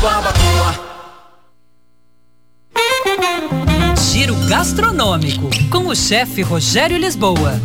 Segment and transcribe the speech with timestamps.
[0.00, 0.90] barbacoa.
[4.10, 7.60] Giro gastronômico com o chefe Rogério Lisboa.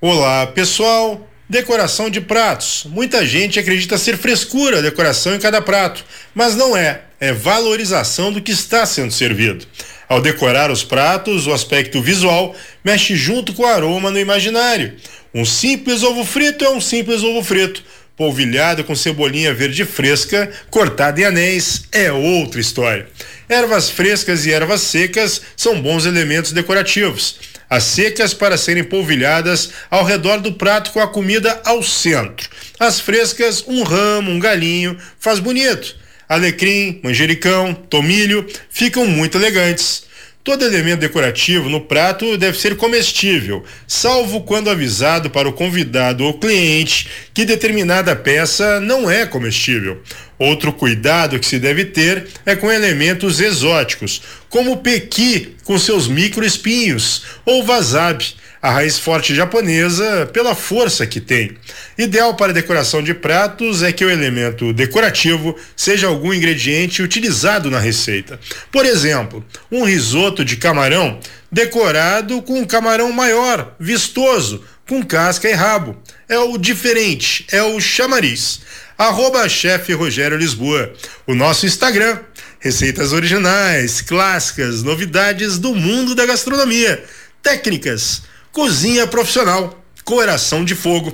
[0.00, 1.28] Olá, pessoal.
[1.46, 2.86] Decoração de pratos.
[2.88, 6.04] Muita gente acredita ser frescura a decoração em cada prato,
[6.34, 7.02] mas não é.
[7.20, 9.66] É valorização do que está sendo servido.
[10.14, 12.54] Ao decorar os pratos, o aspecto visual
[12.84, 14.94] mexe junto com o aroma no imaginário.
[15.34, 17.82] Um simples ovo frito é um simples ovo frito.
[18.16, 23.08] Polvilhado com cebolinha verde fresca, cortada em anéis, é outra história.
[23.48, 27.40] Ervas frescas e ervas secas são bons elementos decorativos.
[27.68, 32.48] As secas para serem polvilhadas ao redor do prato com a comida ao centro.
[32.78, 36.03] As frescas, um ramo, um galinho, faz bonito.
[36.28, 40.04] Alecrim, manjericão, tomilho ficam muito elegantes.
[40.44, 46.38] Todo elemento decorativo no prato deve ser comestível, salvo quando avisado para o convidado ou
[46.38, 50.02] cliente que determinada peça não é comestível.
[50.38, 57.22] Outro cuidado que se deve ter é com elementos exóticos, como pequi com seus microespinhos
[57.46, 58.34] ou wasabi
[58.64, 61.54] a raiz forte japonesa pela força que tem.
[61.98, 67.78] Ideal para decoração de pratos é que o elemento decorativo seja algum ingrediente utilizado na
[67.78, 68.40] receita.
[68.72, 71.20] Por exemplo, um risoto de camarão
[71.52, 75.98] decorado com um camarão maior, vistoso, com casca e rabo.
[76.26, 78.62] É o diferente, é o chamariz.
[78.96, 80.90] Arroba chefe Rogério Lisboa.
[81.26, 82.18] O nosso Instagram.
[82.60, 87.04] Receitas originais, clássicas, novidades do mundo da gastronomia.
[87.42, 88.22] Técnicas
[88.54, 91.12] Cozinha Profissional, Coração de Fogo.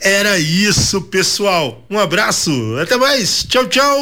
[0.00, 1.84] Era isso, pessoal.
[1.90, 3.42] Um abraço, até mais.
[3.42, 3.98] Tchau, tchau.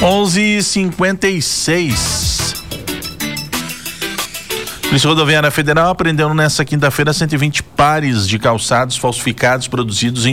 [0.00, 2.32] 11:56
[4.92, 10.30] Polícia Rodoviária Federal apreendeu nesta quinta-feira 120 pares de calçados falsificados produzidos em